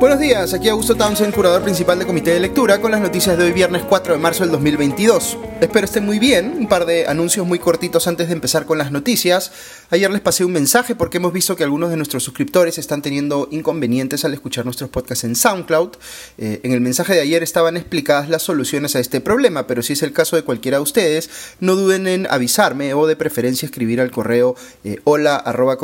[0.00, 3.42] Buenos días, aquí Augusto Townsend, curador principal de Comité de Lectura, con las noticias de
[3.42, 5.36] hoy viernes 4 de marzo del 2022.
[5.60, 8.92] Espero estén muy bien, un par de anuncios muy cortitos antes de empezar con las
[8.92, 9.50] noticias.
[9.90, 13.48] Ayer les pasé un mensaje porque hemos visto que algunos de nuestros suscriptores están teniendo
[13.50, 15.92] inconvenientes al escuchar nuestros podcasts en SoundCloud.
[16.36, 19.94] Eh, en el mensaje de ayer estaban explicadas las soluciones a este problema, pero si
[19.94, 24.02] es el caso de cualquiera de ustedes, no duden en avisarme o de preferencia escribir
[24.02, 25.78] al correo eh, hola arroba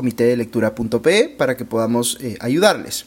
[1.38, 3.06] para que podamos eh, ayudarles.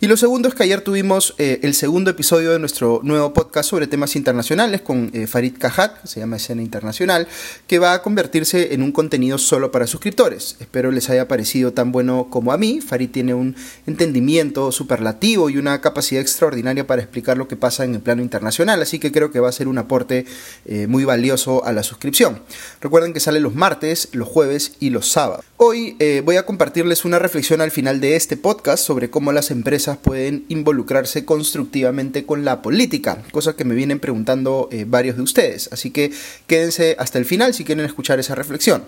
[0.00, 3.68] Y lo segundo es que ayer tuvimos eh, el segundo episodio de nuestro nuevo podcast
[3.68, 7.28] sobre temas internacionales con Farid Cajat, que se llama Escena Internacional,
[7.66, 10.37] que va a convertirse en un contenido solo para suscriptores.
[10.60, 12.80] Espero les haya parecido tan bueno como a mí.
[12.80, 13.56] Farid tiene un
[13.86, 18.80] entendimiento superlativo y una capacidad extraordinaria para explicar lo que pasa en el plano internacional,
[18.82, 20.26] así que creo que va a ser un aporte
[20.66, 22.40] eh, muy valioso a la suscripción.
[22.80, 25.44] Recuerden que sale los martes, los jueves y los sábados.
[25.56, 29.96] Hoy voy a compartirles una reflexión al final de este podcast sobre cómo las empresas
[29.96, 35.68] pueden involucrarse constructivamente con la política, cosa que me vienen preguntando eh, varios de ustedes.
[35.72, 36.12] Así que
[36.46, 38.84] quédense hasta el final si quieren escuchar esa reflexión.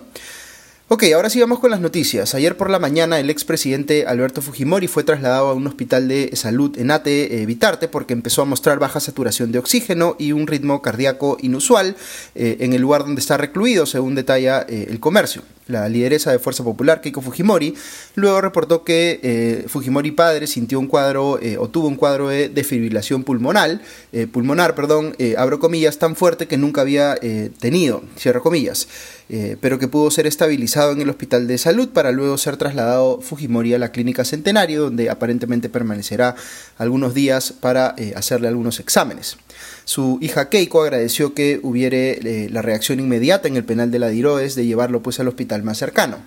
[0.93, 2.35] Ok, ahora sí vamos con las noticias.
[2.35, 6.77] Ayer por la mañana el expresidente Alberto Fujimori fue trasladado a un hospital de salud
[6.77, 10.81] en Ate, eh, Vitarte, porque empezó a mostrar baja saturación de oxígeno y un ritmo
[10.81, 11.95] cardíaco inusual
[12.35, 16.63] eh, en el lugar donde está recluido, según detalla el comercio la lideresa de Fuerza
[16.63, 17.73] Popular, Keiko Fujimori,
[18.15, 22.49] luego reportó que eh, Fujimori padre sintió un cuadro eh, o tuvo un cuadro de
[22.49, 27.15] defibrilación pulmonar, eh, pulmonar, perdón, abro comillas, tan fuerte que nunca había
[27.59, 28.87] tenido, cierro comillas,
[29.61, 33.73] pero que pudo ser estabilizado en el hospital de salud para luego ser trasladado Fujimori
[33.75, 36.35] a la clínica Centenario, donde aparentemente permanecerá
[36.77, 39.37] algunos días para hacerle algunos exámenes.
[39.85, 44.55] Su hija Keiko agradeció que hubiere la reacción inmediata en el penal de la Diroes
[44.55, 46.17] de llevarlo pues al hospital más cercano.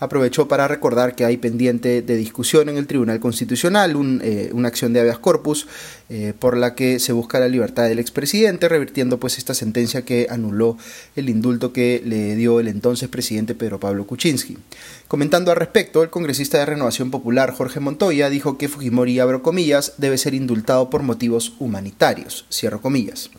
[0.00, 4.92] Aprovechó para recordar que hay pendiente de discusión en el Tribunal Constitucional eh, una acción
[4.92, 5.66] de habeas corpus
[6.08, 10.26] eh, por la que se busca la libertad del expresidente, revirtiendo pues esta sentencia que
[10.28, 10.76] anuló
[11.16, 14.58] el indulto que le dio el entonces presidente Pedro Pablo Kuczynski.
[15.06, 19.94] Comentando al respecto, el congresista de Renovación Popular Jorge Montoya dijo que Fujimori, abro comillas,
[19.98, 23.30] debe ser indultado por motivos humanitarios, cierro comillas.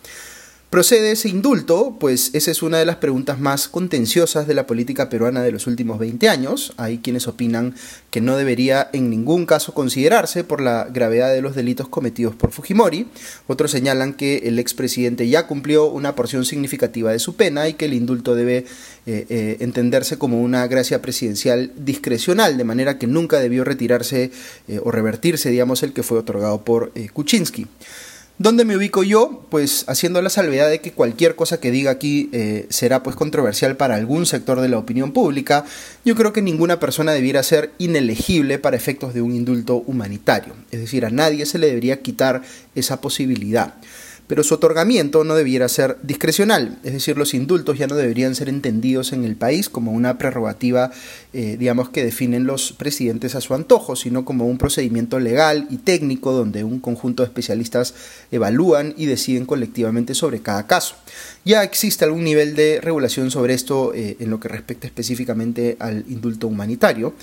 [0.69, 1.95] ¿Procede ese indulto?
[1.99, 5.67] Pues esa es una de las preguntas más contenciosas de la política peruana de los
[5.67, 6.73] últimos 20 años.
[6.75, 7.75] Hay quienes opinan
[8.09, 12.51] que no debería en ningún caso considerarse por la gravedad de los delitos cometidos por
[12.51, 13.07] Fujimori.
[13.47, 17.85] Otros señalan que el expresidente ya cumplió una porción significativa de su pena y que
[17.85, 18.65] el indulto debe
[19.05, 24.31] eh, eh, entenderse como una gracia presidencial discrecional, de manera que nunca debió retirarse
[24.67, 27.67] eh, o revertirse, digamos, el que fue otorgado por Kuczynski.
[28.37, 29.45] ¿Dónde me ubico yo?
[29.49, 33.77] Pues haciendo la salvedad de que cualquier cosa que diga aquí eh, será pues controversial
[33.77, 35.63] para algún sector de la opinión pública,
[36.03, 40.53] yo creo que ninguna persona debiera ser inelegible para efectos de un indulto humanitario.
[40.71, 42.41] Es decir, a nadie se le debería quitar
[42.75, 43.75] esa posibilidad
[44.27, 48.49] pero su otorgamiento no debiera ser discrecional, es decir, los indultos ya no deberían ser
[48.49, 50.91] entendidos en el país como una prerrogativa,
[51.33, 55.77] eh, digamos, que definen los presidentes a su antojo, sino como un procedimiento legal y
[55.77, 57.93] técnico donde un conjunto de especialistas
[58.31, 60.95] evalúan y deciden colectivamente sobre cada caso.
[61.43, 66.03] Ya existe algún nivel de regulación sobre esto eh, en lo que respecta específicamente al
[66.09, 67.13] indulto humanitario,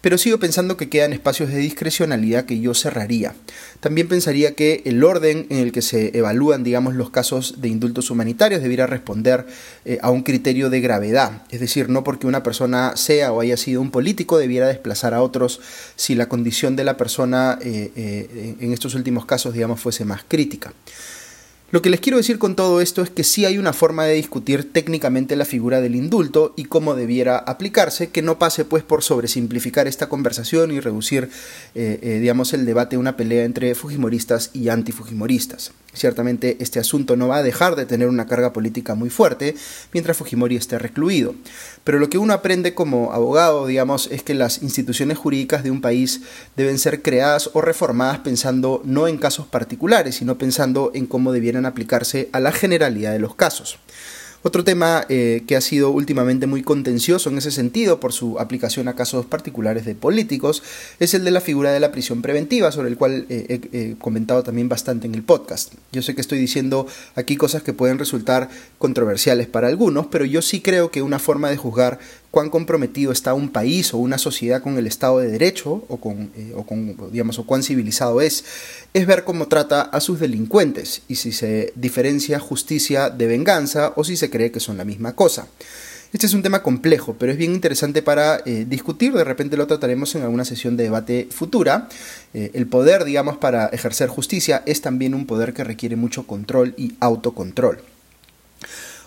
[0.00, 3.34] pero sigo pensando que quedan espacios de discrecionalidad que yo cerraría.
[3.80, 6.16] También pensaría que el orden en el que se
[6.52, 9.46] evalúan, digamos, los casos de indultos humanitarios debiera responder
[9.84, 13.56] eh, a un criterio de gravedad, es decir, no porque una persona sea o haya
[13.56, 15.60] sido un político debiera desplazar a otros
[15.96, 20.72] si la condición de la persona eh, en estos últimos casos, digamos, fuese más crítica.
[21.72, 24.12] Lo que les quiero decir con todo esto es que sí hay una forma de
[24.12, 29.02] discutir técnicamente la figura del indulto y cómo debiera aplicarse, que no pase pues por
[29.02, 31.30] sobresimplificar esta conversación y reducir,
[31.74, 35.72] eh, eh, digamos, el debate a una pelea entre fujimoristas y antifujimoristas.
[35.94, 39.54] Ciertamente este asunto no va a dejar de tener una carga política muy fuerte
[39.92, 41.34] mientras Fujimori esté recluido.
[41.84, 45.82] Pero lo que uno aprende como abogado, digamos, es que las instituciones jurídicas de un
[45.82, 46.22] país
[46.56, 51.66] deben ser creadas o reformadas pensando no en casos particulares, sino pensando en cómo debieran
[51.66, 53.78] aplicarse a la generalidad de los casos.
[54.44, 58.88] Otro tema eh, que ha sido últimamente muy contencioso en ese sentido por su aplicación
[58.88, 60.64] a casos particulares de políticos
[60.98, 64.42] es el de la figura de la prisión preventiva, sobre el cual eh, he comentado
[64.42, 65.74] también bastante en el podcast.
[65.92, 68.48] Yo sé que estoy diciendo aquí cosas que pueden resultar
[68.78, 72.00] controversiales para algunos, pero yo sí creo que una forma de juzgar
[72.32, 76.32] cuán comprometido está un país o una sociedad con el Estado de Derecho o con,
[76.34, 78.44] eh, o con, digamos, o cuán civilizado es,
[78.94, 84.02] es ver cómo trata a sus delincuentes y si se diferencia justicia de venganza o
[84.02, 85.46] si se cree que son la misma cosa.
[86.14, 89.12] Este es un tema complejo, pero es bien interesante para eh, discutir.
[89.12, 91.88] De repente lo trataremos en alguna sesión de debate futura.
[92.32, 96.72] Eh, el poder, digamos, para ejercer justicia es también un poder que requiere mucho control
[96.78, 97.78] y autocontrol.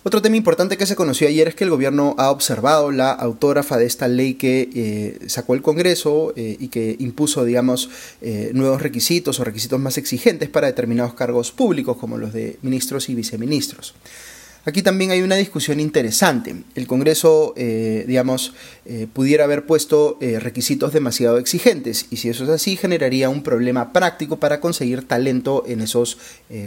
[0.07, 3.75] Otro tema importante que se conoció ayer es que el gobierno ha observado la autógrafa
[3.77, 7.89] de esta ley que eh, sacó el Congreso eh, y que impuso, digamos,
[8.21, 13.09] eh, nuevos requisitos o requisitos más exigentes para determinados cargos públicos como los de ministros
[13.09, 13.95] y viceministros.
[14.65, 16.55] Aquí también hay una discusión interesante.
[16.73, 18.53] El Congreso, digamos,
[19.13, 24.37] pudiera haber puesto requisitos demasiado exigentes y si eso es así generaría un problema práctico
[24.37, 26.17] para conseguir talento en esos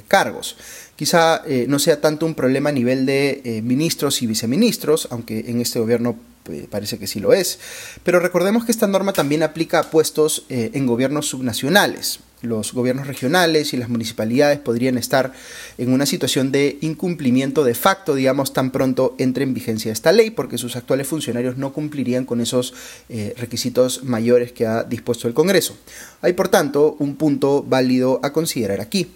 [0.06, 0.56] cargos.
[0.98, 5.44] Quizá eh, no sea tanto un problema a nivel de eh, ministros y viceministros, aunque
[5.46, 6.16] en este gobierno
[6.50, 7.60] eh, parece que sí lo es,
[8.02, 12.18] pero recordemos que esta norma también aplica a puestos en gobiernos subnacionales.
[12.40, 15.32] Los gobiernos regionales y las municipalidades podrían estar
[15.76, 20.30] en una situación de incumplimiento de facto, digamos, tan pronto entre en vigencia esta ley,
[20.30, 22.74] porque sus actuales funcionarios no cumplirían con esos
[23.36, 25.76] requisitos mayores que ha dispuesto el Congreso.
[26.20, 29.08] Hay, por tanto, un punto válido a considerar aquí.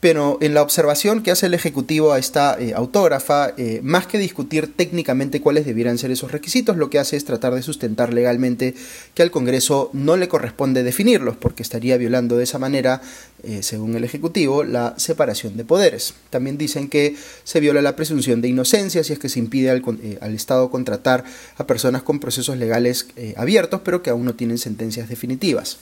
[0.00, 4.18] Pero en la observación que hace el Ejecutivo a esta eh, autógrafa, eh, más que
[4.18, 8.74] discutir técnicamente cuáles debieran ser esos requisitos, lo que hace es tratar de sustentar legalmente
[9.14, 13.02] que al Congreso no le corresponde definirlos, porque estaría violando de esa manera,
[13.42, 16.14] eh, según el Ejecutivo, la separación de poderes.
[16.30, 17.14] También dicen que
[17.44, 19.84] se viola la presunción de inocencia si es que se impide al,
[20.22, 21.24] al Estado contratar
[21.58, 25.78] a personas con procesos legales abiertos, pero que aún no tienen sentencias definitivas.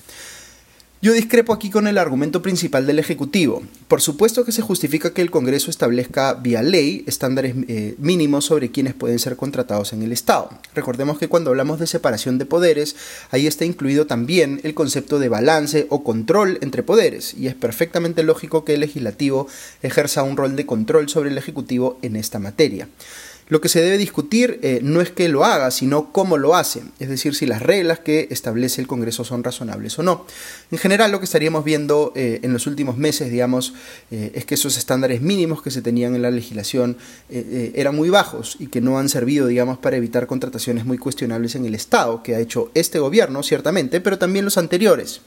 [1.00, 3.62] Yo discrepo aquí con el argumento principal del Ejecutivo.
[3.86, 8.72] Por supuesto que se justifica que el Congreso establezca vía ley estándares eh, mínimos sobre
[8.72, 10.50] quienes pueden ser contratados en el Estado.
[10.74, 12.96] Recordemos que cuando hablamos de separación de poderes,
[13.30, 18.24] ahí está incluido también el concepto de balance o control entre poderes, y es perfectamente
[18.24, 19.46] lógico que el legislativo
[19.82, 22.88] ejerza un rol de control sobre el Ejecutivo en esta materia.
[23.48, 26.82] Lo que se debe discutir eh, no es que lo haga, sino cómo lo hace,
[26.98, 30.26] es decir, si las reglas que establece el Congreso son razonables o no.
[30.70, 33.72] En general, lo que estaríamos viendo eh, en los últimos meses, digamos,
[34.10, 36.96] eh, es que esos estándares mínimos que se tenían en la legislación
[37.30, 41.64] eran muy bajos y que no han servido, digamos, para evitar contrataciones muy cuestionables en
[41.64, 45.20] el Estado, que ha hecho este gobierno, ciertamente, pero también los anteriores.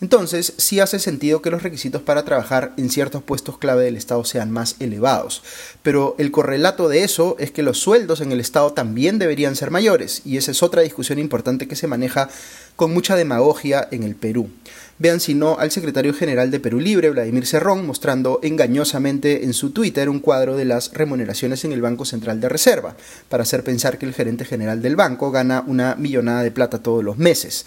[0.00, 4.24] Entonces, sí hace sentido que los requisitos para trabajar en ciertos puestos clave del Estado
[4.24, 5.42] sean más elevados.
[5.82, 9.70] Pero el correlato de eso es que los sueldos en el Estado también deberían ser
[9.70, 12.30] mayores, y esa es otra discusión importante que se maneja
[12.76, 14.48] con mucha demagogia en el Perú.
[14.98, 19.70] Vean si no al secretario general de Perú Libre, Vladimir Cerrón, mostrando engañosamente en su
[19.70, 22.96] Twitter un cuadro de las remuneraciones en el Banco Central de Reserva,
[23.28, 27.04] para hacer pensar que el gerente general del banco gana una millonada de plata todos
[27.04, 27.66] los meses.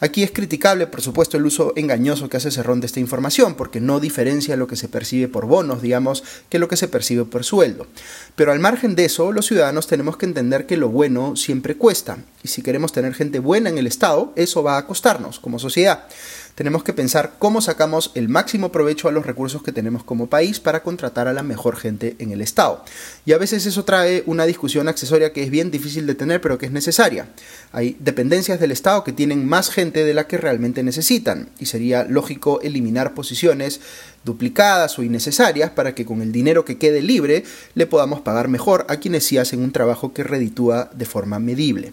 [0.00, 3.80] Aquí es criticable, por supuesto, el uso engañoso que hace Cerrón de esta información, porque
[3.80, 7.44] no diferencia lo que se percibe por bonos, digamos, que lo que se percibe por
[7.44, 7.86] sueldo.
[8.34, 12.18] Pero al margen de eso, los ciudadanos tenemos que entender que lo bueno siempre cuesta,
[12.42, 16.06] y si queremos tener gente buena en el Estado, eso va a costarnos como sociedad
[16.54, 20.60] tenemos que pensar cómo sacamos el máximo provecho a los recursos que tenemos como país
[20.60, 22.84] para contratar a la mejor gente en el Estado.
[23.26, 26.58] Y a veces eso trae una discusión accesoria que es bien difícil de tener, pero
[26.58, 27.28] que es necesaria.
[27.72, 32.04] Hay dependencias del Estado que tienen más gente de la que realmente necesitan, y sería
[32.04, 33.80] lógico eliminar posiciones
[34.24, 38.86] duplicadas o innecesarias para que con el dinero que quede libre le podamos pagar mejor
[38.88, 41.92] a quienes sí hacen un trabajo que reditúa de forma medible.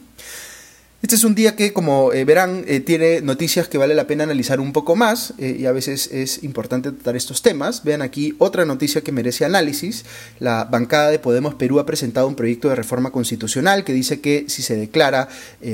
[1.02, 4.24] Este es un día que, como eh, verán, eh, tiene noticias que vale la pena
[4.24, 7.84] analizar un poco más eh, y a veces es importante tratar estos temas.
[7.84, 10.06] Vean aquí otra noticia que merece análisis.
[10.38, 14.46] La bancada de Podemos Perú ha presentado un proyecto de reforma constitucional que dice que
[14.48, 15.28] si se declara,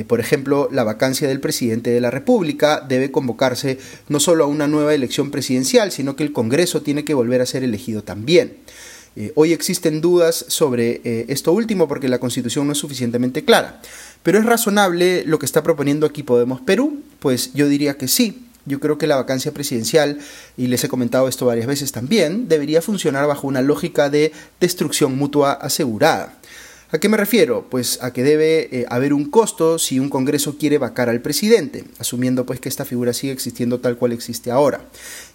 [0.08, 4.68] por ejemplo, la vacancia del presidente de la República, debe convocarse no solo a una
[4.68, 8.54] nueva elección presidencial, sino que el Congreso tiene que volver a ser elegido también.
[9.36, 13.82] Hoy existen dudas sobre esto último porque la Constitución no es suficientemente clara.
[14.24, 18.44] Pero es razonable lo que está proponiendo aquí Podemos Perú, pues yo diría que sí.
[18.66, 20.20] Yo creo que la vacancia presidencial,
[20.58, 25.18] y les he comentado esto varias veces también, debería funcionar bajo una lógica de destrucción
[25.18, 26.38] mutua asegurada.
[26.90, 27.66] ¿A qué me refiero?
[27.70, 31.84] Pues a que debe eh, haber un costo si un Congreso quiere vacar al presidente,
[32.00, 34.86] asumiendo pues que esta figura sigue existiendo tal cual existe ahora.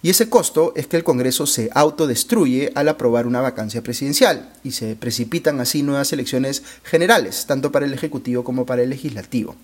[0.01, 4.71] Y ese costo es que el Congreso se autodestruye al aprobar una vacancia presidencial y
[4.71, 9.55] se precipitan así nuevas elecciones generales, tanto para el Ejecutivo como para el Legislativo.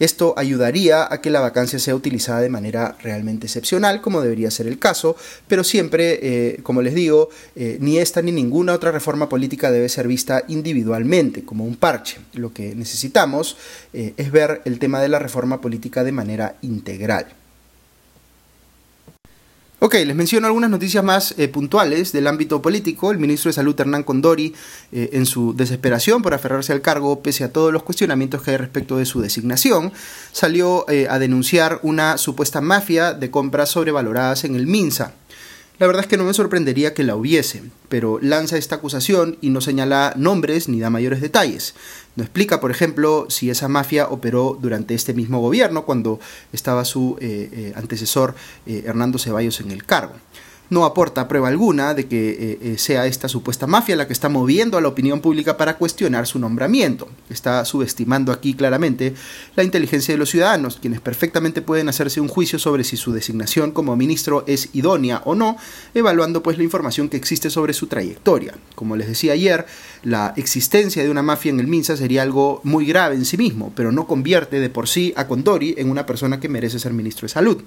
[0.00, 4.66] Esto ayudaría a que la vacancia sea utilizada de manera realmente excepcional, como debería ser
[4.66, 5.14] el caso,
[5.46, 9.90] pero siempre, eh, como les digo, eh, ni esta ni ninguna otra reforma política debe
[9.90, 12.16] ser vista individualmente, como un parche.
[12.32, 13.58] Lo que necesitamos
[13.92, 17.26] eh, es ver el tema de la reforma política de manera integral.
[19.82, 23.12] Ok, les menciono algunas noticias más eh, puntuales del ámbito político.
[23.12, 24.54] El ministro de Salud Hernán Condori,
[24.92, 28.56] eh, en su desesperación por aferrarse al cargo, pese a todos los cuestionamientos que hay
[28.58, 29.90] respecto de su designación,
[30.32, 35.14] salió eh, a denunciar una supuesta mafia de compras sobrevaloradas en el MINSA.
[35.80, 39.48] La verdad es que no me sorprendería que la hubiese, pero lanza esta acusación y
[39.48, 41.74] no señala nombres ni da mayores detalles.
[42.16, 46.20] No explica, por ejemplo, si esa mafia operó durante este mismo gobierno, cuando
[46.52, 48.34] estaba su eh, eh, antecesor
[48.66, 50.12] eh, Hernando Ceballos en el cargo
[50.70, 54.28] no aporta prueba alguna de que eh, eh, sea esta supuesta mafia la que está
[54.28, 57.08] moviendo a la opinión pública para cuestionar su nombramiento.
[57.28, 59.14] Está subestimando aquí claramente
[59.56, 63.72] la inteligencia de los ciudadanos, quienes perfectamente pueden hacerse un juicio sobre si su designación
[63.72, 65.56] como ministro es idónea o no,
[65.94, 68.54] evaluando pues la información que existe sobre su trayectoria.
[68.76, 69.66] Como les decía ayer,
[70.04, 73.72] la existencia de una mafia en el Minsa sería algo muy grave en sí mismo,
[73.74, 77.26] pero no convierte de por sí a Condori en una persona que merece ser ministro
[77.26, 77.62] de salud.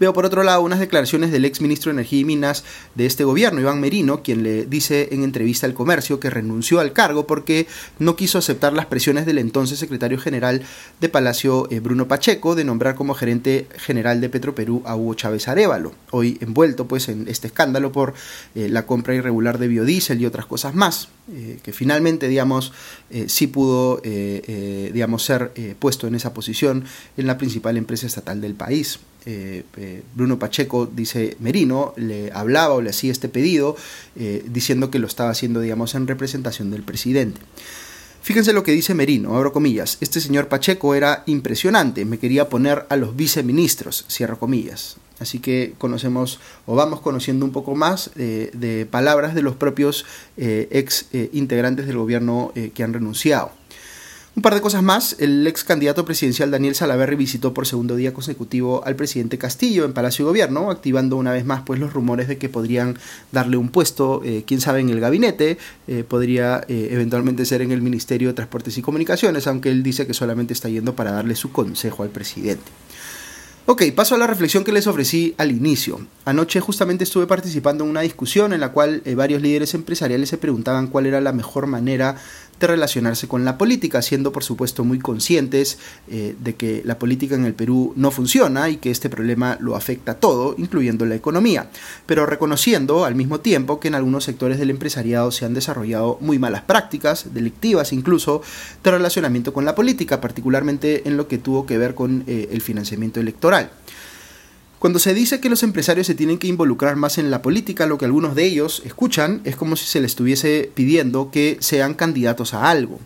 [0.00, 2.64] Veo por otro lado unas declaraciones del ex ministro de Energía y Minas
[2.94, 6.94] de este gobierno, Iván Merino, quien le dice en entrevista al comercio que renunció al
[6.94, 7.66] cargo porque
[7.98, 10.62] no quiso aceptar las presiones del entonces secretario general
[11.02, 15.48] de Palacio, eh, Bruno Pacheco, de nombrar como gerente general de Petroperú a Hugo Chávez
[15.48, 18.14] Arevalo, hoy envuelto pues en este escándalo por
[18.54, 22.72] eh, la compra irregular de biodiesel y otras cosas más, eh, que finalmente, digamos,
[23.26, 26.84] sí pudo, digamos, ser puesto en esa posición
[27.18, 28.98] en la principal empresa estatal del país.
[29.26, 33.76] Eh, eh, Bruno Pacheco, dice Merino, le hablaba o le hacía este pedido
[34.16, 37.40] eh, diciendo que lo estaba haciendo, digamos, en representación del presidente.
[38.22, 42.84] Fíjense lo que dice Merino, abro comillas, este señor Pacheco era impresionante, me quería poner
[42.90, 44.96] a los viceministros, cierro comillas.
[45.18, 50.06] Así que conocemos o vamos conociendo un poco más de palabras de los propios
[50.38, 53.52] ex integrantes del gobierno que han renunciado.
[54.36, 55.16] Un par de cosas más.
[55.18, 59.92] El ex candidato presidencial Daniel Salaverry visitó por segundo día consecutivo al presidente Castillo en
[59.92, 62.96] Palacio de Gobierno, activando una vez más pues, los rumores de que podrían
[63.32, 65.58] darle un puesto, eh, quién sabe, en el gabinete,
[65.88, 70.06] eh, podría eh, eventualmente ser en el Ministerio de Transportes y Comunicaciones, aunque él dice
[70.06, 72.70] que solamente está yendo para darle su consejo al presidente.
[73.66, 76.00] Ok, paso a la reflexión que les ofrecí al inicio.
[76.24, 80.88] Anoche justamente estuve participando en una discusión en la cual varios líderes empresariales se preguntaban
[80.88, 82.16] cuál era la mejor manera
[82.60, 87.34] de relacionarse con la política, siendo por supuesto muy conscientes eh, de que la política
[87.34, 91.70] en el Perú no funciona y que este problema lo afecta todo, incluyendo la economía,
[92.06, 96.38] pero reconociendo al mismo tiempo que en algunos sectores del empresariado se han desarrollado muy
[96.38, 98.42] malas prácticas, delictivas incluso,
[98.84, 102.60] de relacionamiento con la política, particularmente en lo que tuvo que ver con eh, el
[102.60, 103.70] financiamiento electoral.
[104.80, 107.98] Cuando se dice que los empresarios se tienen que involucrar más en la política, lo
[107.98, 112.54] que algunos de ellos escuchan es como si se les estuviese pidiendo que sean candidatos
[112.54, 112.98] a algo.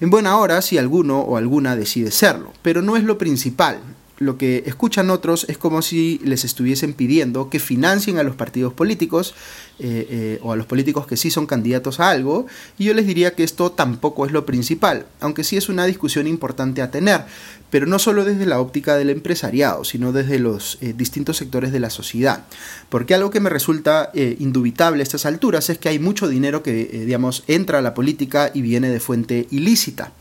[0.00, 3.80] En buena hora si alguno o alguna decide serlo, pero no es lo principal
[4.20, 8.74] lo que escuchan otros es como si les estuviesen pidiendo que financien a los partidos
[8.74, 9.34] políticos
[9.82, 12.46] eh, eh, o a los políticos que sí son candidatos a algo,
[12.78, 16.26] y yo les diría que esto tampoco es lo principal, aunque sí es una discusión
[16.26, 17.22] importante a tener,
[17.70, 21.80] pero no solo desde la óptica del empresariado, sino desde los eh, distintos sectores de
[21.80, 22.44] la sociedad.
[22.88, 26.74] Porque algo que me resulta indubitable a estas alturas es que hay mucho dinero que,
[26.74, 30.12] digamos, entra a la política y viene de fuente ilícita.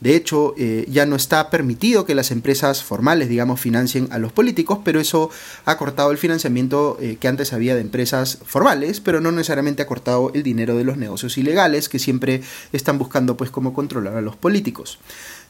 [0.00, 4.32] De hecho, eh, ya no está permitido que las empresas formales, digamos, financien a los
[4.32, 5.30] políticos, pero eso
[5.64, 9.86] ha cortado el financiamiento eh, que antes había de empresas formales, pero no necesariamente ha
[9.86, 14.20] cortado el dinero de los negocios ilegales que siempre están buscando pues cómo controlar a
[14.20, 14.98] los políticos.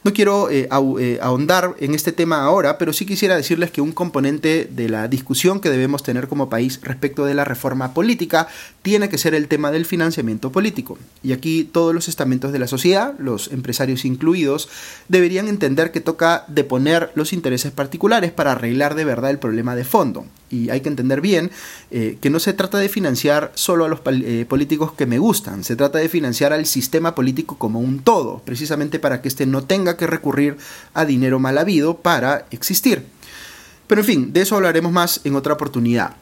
[0.05, 0.69] No quiero eh,
[1.01, 5.09] eh, ahondar en este tema ahora, pero sí quisiera decirles que un componente de la
[5.09, 8.47] discusión que debemos tener como país respecto de la reforma política
[8.83, 10.99] tiene que ser el tema del financiamiento político.
[11.23, 14.69] Y aquí todos los estamentos de la sociedad, los empresarios incluidos,
[15.09, 19.85] deberían entender que toca deponer los intereses particulares para arreglar de verdad el problema de
[19.85, 21.51] fondo y hay que entender bien
[21.91, 25.65] eh, que no se trata de financiar solo a los eh, políticos que me gustan,
[25.65, 29.65] se trata de financiar al sistema político como un todo, precisamente para que éste no
[29.65, 30.57] tenga que recurrir
[30.95, 33.05] a dinero mal habido para existir.
[33.87, 36.17] Pero en fin, de eso hablaremos más en otra oportunidad.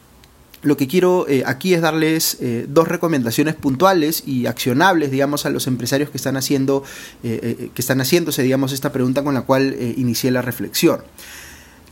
[0.63, 5.67] Lo que quiero eh, aquí es darles dos recomendaciones puntuales y accionables, digamos, a los
[5.67, 6.83] empresarios que están haciendo,
[7.23, 11.01] que están haciéndose, digamos, esta pregunta con la cual inicié la reflexión.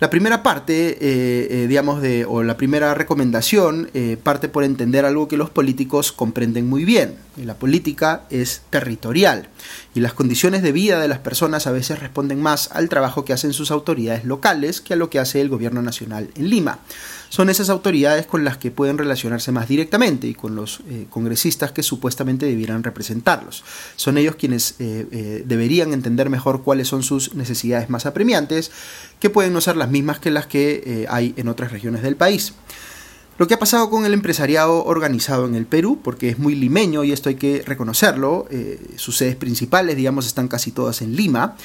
[0.00, 5.04] La primera parte, eh, eh, digamos, de, o la primera recomendación eh, parte por entender
[5.04, 7.16] algo que los políticos comprenden muy bien.
[7.36, 9.48] La política es territorial
[9.94, 13.32] y las condiciones de vida de las personas a veces responden más al trabajo que
[13.32, 16.80] hacen sus autoridades locales que a lo que hace el gobierno nacional en Lima
[17.28, 21.82] son esas autoridades con las que pueden relacionarse más directamente y con los congresistas que
[21.82, 23.64] supuestamente debieran representarlos.
[23.96, 28.70] Son ellos quienes deberían entender mejor cuáles son sus necesidades más apremiantes,
[29.18, 32.02] que pueden no ser las las mismas que las que eh, hay en otras regiones
[32.02, 32.54] del país.
[33.36, 37.04] Lo que ha pasado con el empresariado organizado en el Perú, porque es muy limeño
[37.04, 41.56] y esto hay que reconocerlo, eh, sus sedes principales, digamos, están casi todas en Lima,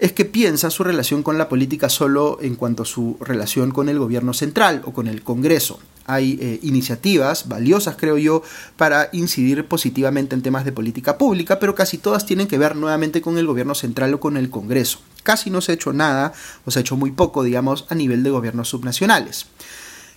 [0.00, 3.88] es que piensa su relación con la política solo en cuanto a su relación con
[3.88, 5.78] el gobierno central o con el Congreso.
[6.06, 8.42] Hay eh, iniciativas valiosas, creo yo,
[8.76, 13.20] para incidir positivamente en temas de política pública, pero casi todas tienen que ver nuevamente
[13.20, 15.00] con el gobierno central o con el Congreso.
[15.22, 16.32] Casi no se ha hecho nada,
[16.64, 19.46] o se ha hecho muy poco, digamos, a nivel de gobiernos subnacionales.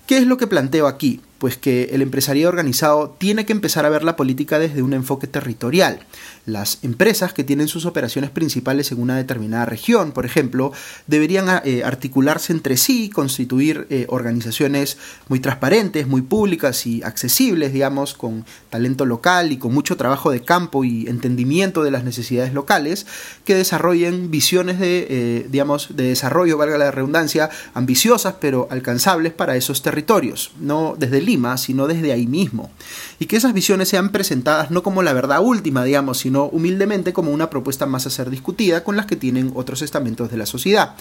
[0.08, 1.22] ¿Qué es lo que planteo aquí?
[1.42, 5.26] Pues que el empresariado organizado tiene que empezar a ver la política desde un enfoque
[5.26, 6.06] territorial.
[6.46, 10.72] Las empresas que tienen sus operaciones principales en una determinada región, por ejemplo,
[11.08, 18.14] deberían eh, articularse entre sí, constituir eh, organizaciones muy transparentes, muy públicas y accesibles, digamos,
[18.14, 23.08] con talento local y con mucho trabajo de campo y entendimiento de las necesidades locales,
[23.46, 29.56] que desarrollen visiones de, eh, digamos, de desarrollo, valga la redundancia, ambiciosas pero alcanzables para
[29.56, 31.22] esos territorios, no desde
[31.58, 32.72] sino desde ahí mismo.
[33.20, 37.32] Y que esas visiones sean presentadas no como la verdad última, digamos, sino humildemente como
[37.32, 40.96] una propuesta más a ser discutida con las que tienen otros estamentos de la sociedad.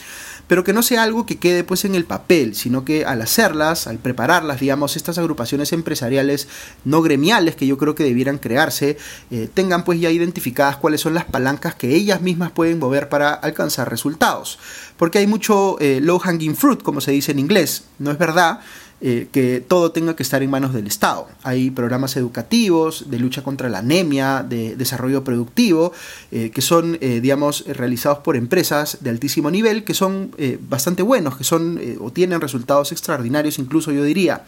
[0.47, 3.87] Pero que no sea algo que quede pues en el papel, sino que al hacerlas,
[3.87, 6.49] al prepararlas, digamos, estas agrupaciones empresariales
[6.85, 8.99] no gremiales que yo creo que debieran crearse,
[9.31, 13.33] eh, tengan pues ya identificadas cuáles son las palancas que ellas mismas pueden mover para
[13.33, 14.59] alcanzar resultados.
[14.97, 18.61] Porque hay mucho eh, low hanging fruit, como se dice en inglés, no es verdad.
[19.03, 21.27] Eh, que todo tenga que estar en manos del Estado.
[21.43, 25.95] Hay programas educativos de lucha contra la anemia, de desarrollo productivo,
[26.31, 30.33] eh, que son, eh, digamos, realizados por empresas de altísimo nivel, que son
[30.69, 34.45] bastante buenos, que son o tienen resultados extraordinarios, incluso yo diría.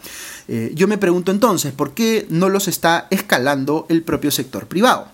[0.73, 5.07] yo me pregunto entonces, ¿por qué no los está escalando el propio sector privado?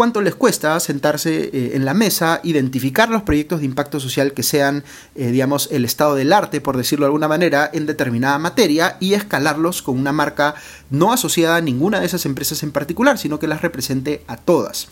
[0.00, 4.42] Cuánto les cuesta sentarse eh, en la mesa, identificar los proyectos de impacto social que
[4.42, 4.82] sean,
[5.14, 9.12] eh, digamos, el estado del arte, por decirlo de alguna manera, en determinada materia y
[9.12, 10.54] escalarlos con una marca
[10.88, 14.88] no asociada a ninguna de esas empresas en particular, sino que las represente a todas.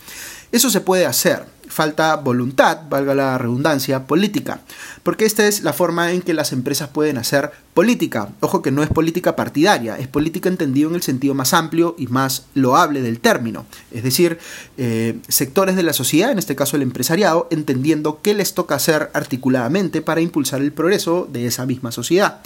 [0.51, 4.59] Eso se puede hacer falta voluntad, valga la redundancia, política,
[5.03, 8.29] porque esta es la forma en que las empresas pueden hacer política.
[8.39, 12.07] Ojo que no es política partidaria, es política entendido en el sentido más amplio y
[12.07, 14.39] más loable del término, es decir,
[14.77, 19.11] eh, sectores de la sociedad, en este caso el empresariado, entendiendo qué les toca hacer
[19.13, 22.41] articuladamente para impulsar el progreso de esa misma sociedad.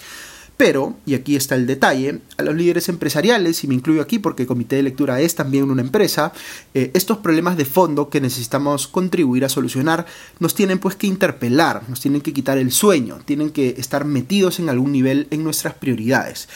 [0.56, 4.44] Pero, y aquí está el detalle, a los líderes empresariales, y me incluyo aquí porque
[4.44, 6.32] el comité de lectura es también una empresa,
[6.74, 10.06] eh, estos problemas de fondo que necesitamos contribuir a solucionar
[10.40, 14.60] nos tienen pues que interpelar, nos tienen que quitar el sueño, tienen que estar metidos
[14.60, 16.48] en algún nivel en nuestras prioridades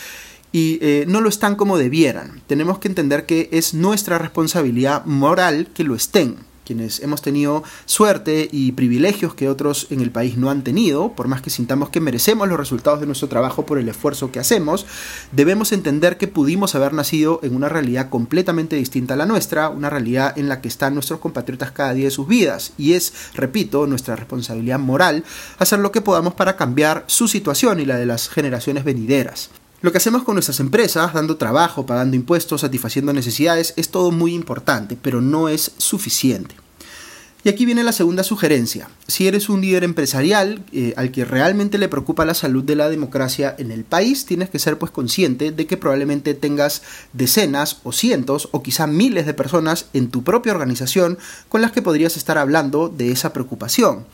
[0.51, 2.41] y eh, no lo están como debieran.
[2.47, 8.49] Tenemos que entender que es nuestra responsabilidad moral que lo estén quienes hemos tenido suerte
[8.51, 12.01] y privilegios que otros en el país no han tenido, por más que sintamos que
[12.01, 14.85] merecemos los resultados de nuestro trabajo por el esfuerzo que hacemos,
[15.31, 19.89] debemos entender que pudimos haber nacido en una realidad completamente distinta a la nuestra, una
[19.89, 23.87] realidad en la que están nuestros compatriotas cada día de sus vidas, y es, repito,
[23.87, 25.23] nuestra responsabilidad moral
[25.57, 29.49] hacer lo que podamos para cambiar su situación y la de las generaciones venideras.
[29.81, 34.33] Lo que hacemos con nuestras empresas, dando trabajo, pagando impuestos, satisfaciendo necesidades, es todo muy
[34.33, 36.55] importante, pero no es suficiente.
[37.43, 38.89] Y aquí viene la segunda sugerencia.
[39.07, 42.89] Si eres un líder empresarial eh, al que realmente le preocupa la salud de la
[42.89, 46.81] democracia en el país, tienes que ser pues consciente de que probablemente tengas
[47.13, 51.83] decenas o cientos o quizá miles de personas en tu propia organización con las que
[51.83, 54.05] podrías estar hablando de esa preocupación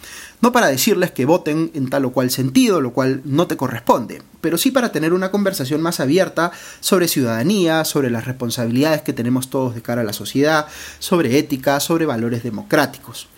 [0.43, 4.21] no para decirles que voten en tal o cual sentido, lo cual no te corresponde,
[4.41, 6.51] pero sí para tener una conversación más abierta
[6.81, 10.67] sobre ciudadanía, sobre las responsabilidades que tenemos todos de cara a la sociedad,
[10.99, 13.29] sobre ética, sobre valores democráticos.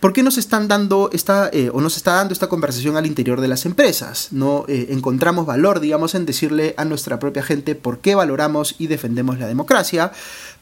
[0.00, 3.40] ¿Por qué nos están dando esta, eh, o nos está dando esta conversación al interior
[3.40, 4.28] de las empresas?
[4.30, 8.86] No eh, encontramos valor, digamos, en decirle a nuestra propia gente por qué valoramos y
[8.86, 10.12] defendemos la democracia,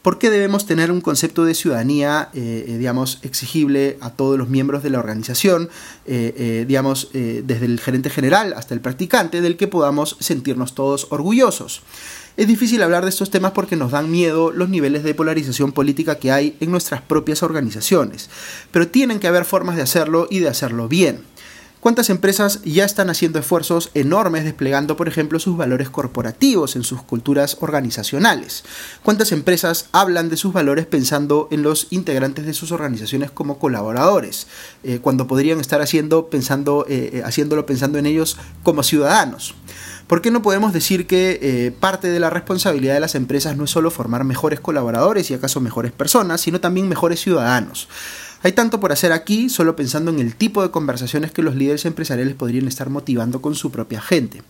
[0.01, 4.81] por qué debemos tener un concepto de ciudadanía, eh, digamos, exigible a todos los miembros
[4.81, 5.69] de la organización,
[6.05, 11.83] digamos, desde el gerente general hasta el practicante, del que podamos sentirnos todos orgullosos.
[12.37, 16.19] Es difícil hablar de estos temas porque nos dan miedo los niveles de polarización política
[16.19, 18.29] que hay en nuestras propias organizaciones,
[18.69, 21.21] pero tienen que haber formas de hacerlo y de hacerlo bien.
[21.79, 27.01] ¿Cuántas empresas ya están haciendo esfuerzos enormes desplegando, por ejemplo, sus valores corporativos en sus
[27.01, 28.63] culturas organizacionales?
[29.01, 34.45] ¿Cuántas empresas hablan de sus valores pensando en los integrantes de sus organizaciones como colaboradores,
[34.83, 39.55] eh, cuando podrían estar haciendo, pensando, eh, eh, haciéndolo pensando en ellos como ciudadanos?
[40.07, 43.65] ¿Por qué no podemos decir que eh, parte de la responsabilidad de las empresas no
[43.65, 47.89] es solo formar mejores colaboradores y acaso mejores personas, sino también mejores ciudadanos?
[48.41, 51.85] Hay tanto por hacer aquí, solo pensando en el tipo de conversaciones que los líderes
[51.85, 54.43] empresariales podrían estar motivando con su propia gente.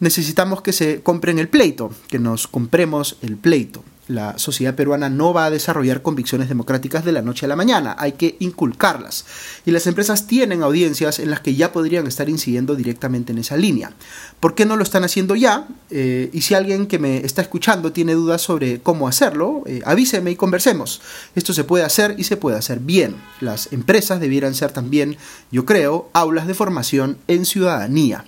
[0.00, 5.32] Necesitamos que se compren el pleito, que nos compremos el pleito la sociedad peruana no
[5.32, 9.24] va a desarrollar convicciones democráticas de la noche a la mañana, hay que inculcarlas.
[9.64, 13.56] Y las empresas tienen audiencias en las que ya podrían estar incidiendo directamente en esa
[13.56, 13.92] línea.
[14.40, 15.68] ¿Por qué no lo están haciendo ya?
[15.90, 20.32] Eh, y si alguien que me está escuchando tiene dudas sobre cómo hacerlo, eh, avíseme
[20.32, 21.00] y conversemos.
[21.34, 23.16] Esto se puede hacer y se puede hacer bien.
[23.40, 25.16] Las empresas debieran ser también,
[25.52, 28.24] yo creo, aulas de formación en ciudadanía.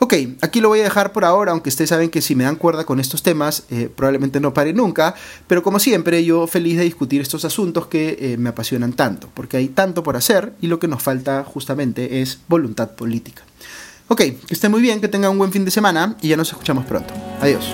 [0.00, 2.54] Ok, aquí lo voy a dejar por ahora, aunque ustedes saben que si me dan
[2.54, 5.14] cuerda con estos temas, eh, probablemente no pare nunca,
[5.48, 9.56] pero como siempre, yo feliz de discutir estos asuntos que eh, me apasionan tanto, porque
[9.56, 13.42] hay tanto por hacer y lo que nos falta justamente es voluntad política.
[14.06, 16.48] Ok, que estén muy bien, que tengan un buen fin de semana y ya nos
[16.48, 17.12] escuchamos pronto.
[17.40, 17.66] Adiós.